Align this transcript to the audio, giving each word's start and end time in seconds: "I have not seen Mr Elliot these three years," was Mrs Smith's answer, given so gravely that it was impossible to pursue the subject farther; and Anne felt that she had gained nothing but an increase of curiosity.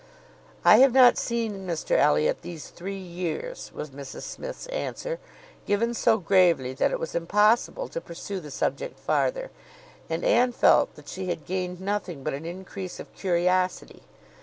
"I 0.65 0.77
have 0.77 0.93
not 0.93 1.15
seen 1.15 1.67
Mr 1.67 1.95
Elliot 1.95 2.41
these 2.41 2.69
three 2.69 2.97
years," 2.97 3.71
was 3.71 3.91
Mrs 3.91 4.23
Smith's 4.23 4.65
answer, 4.69 5.19
given 5.67 5.93
so 5.93 6.17
gravely 6.17 6.73
that 6.73 6.89
it 6.89 6.99
was 6.99 7.13
impossible 7.13 7.87
to 7.89 8.01
pursue 8.01 8.39
the 8.39 8.49
subject 8.49 8.97
farther; 8.97 9.51
and 10.09 10.23
Anne 10.25 10.53
felt 10.53 10.95
that 10.95 11.07
she 11.07 11.27
had 11.27 11.45
gained 11.45 11.79
nothing 11.81 12.23
but 12.23 12.33
an 12.33 12.47
increase 12.47 12.99
of 12.99 13.13
curiosity. 13.13 14.01